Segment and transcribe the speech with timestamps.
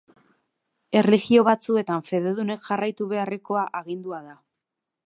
[1.01, 4.37] Erlijio batzuetan fededunek jarraitu beharrekoa agindua da.